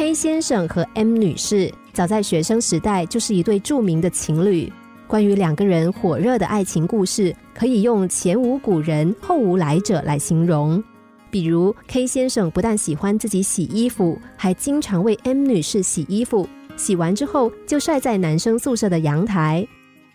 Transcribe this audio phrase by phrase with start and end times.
[0.00, 4.72] K 先生和 M 女士早在学生时代就是一对著名的情侣。
[5.06, 10.82] 关于两个人火热的爱情故事，可以用前无古人后无来者来形容。
[11.30, 16.48] 比如 K 先生不但喜欢自己洗衣服，还经常为 M 女士洗衣服，
[16.78, 19.68] 洗完之后就晒在男生宿舍的阳台。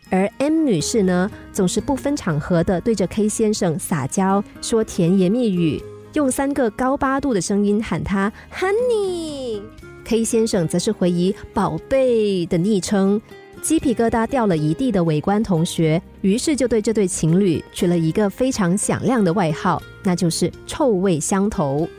[0.10, 5.80] 而 M 女士呢，总是不分场合的对着 K 先生撒娇，说甜言蜜语，
[6.14, 9.62] 用三个高八度的声音喊他 Honey。
[10.06, 13.20] K 先生则是回以宝贝的昵称。
[13.62, 21.90] 鸡皮疙瘩掉了一地的围观同学，于是就对这对情侣取了一个非常响亮的外号，那就是“臭味相投”。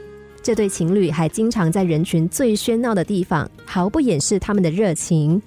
[0.40, 5.42] 这对情侣还经常在人群最喧闹的地方毫不掩饰他们的热情。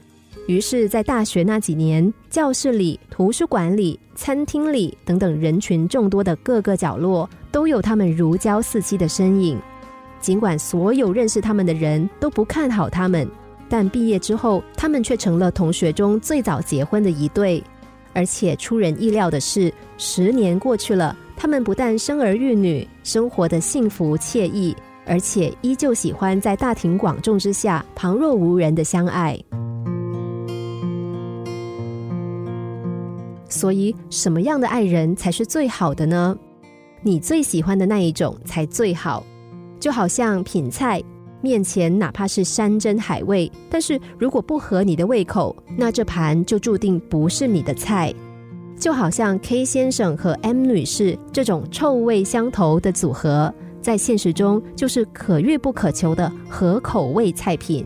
[0.46, 9.58] 于是，在大学那几年，教室里、图书馆里、餐厅里等等人群众多的各个角落，都有他们如胶似漆的身影。
[10.20, 13.30] 尽管所有认识他们的人都不看好他们。
[13.68, 17.64] 但毕业之后，他们却成了同学中最早结婚的一对。
[18.14, 29.40] 而且出人意料的是，十年过去了，他们不但生儿育女，生活的幸福惬意，而且依旧喜欢在大庭广众之下旁若无人的相爱。
[33.48, 36.36] 所以，什么样的爱人才是最好的呢？
[37.04, 39.24] 你最喜欢的那一种才最好。
[39.80, 41.02] 就好像品菜。
[41.42, 48.14] 面前哪怕是山珍海味，但是如果不合你的胃口，那这盘就注定不是你的菜。
[48.78, 57.86] 就好像 K 先生和 M 女士这种臭味相投的组合，在现实中就是可遇不可求的合口味菜品。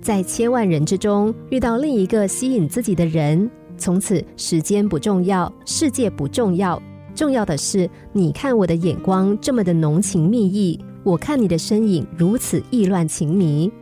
[0.00, 6.80] 在千万人之中遇到另一个吸引自己的人，从此时间不重要，世界不重要，
[7.16, 10.78] 重要的是你看我的眼光这么的浓情蜜意。
[11.02, 13.72] 我看你的身影如此意乱情迷，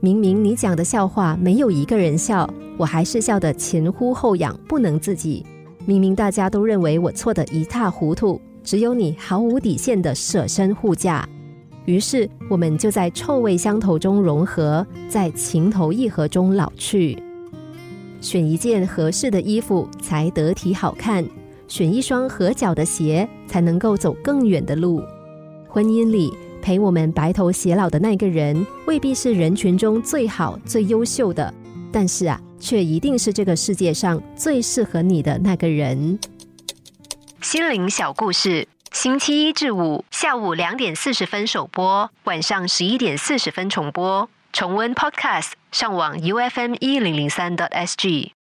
[0.00, 5.44] 明明你讲的笑话没有一个人笑，我还是笑得前呼后仰，不能自己。
[5.86, 11.28] 明明大家都认为我错得一塌糊涂，只有你毫无底线的舍身护驾。
[11.84, 17.22] 于是我们就在臭味相投中融合，在情投意合中老去。
[18.20, 21.24] 选一件合适的衣服才得体好看，
[21.70, 25.02] 选一双合脚的鞋才能够走更远的路。
[25.66, 26.30] 婚姻里。
[26.62, 31.54] 陪我们白头偕老的那个人，未必是人群中最好、最优秀的，
[31.90, 36.18] 但是啊，却一定是这个世界上最适合你的那个人。
[37.40, 44.28] 心灵小故事，星期一至五下午两点四十分首播，晚上十一点四十分重播。
[44.52, 48.32] 重温 Podcast，上网 U F M 一零零三 t S G。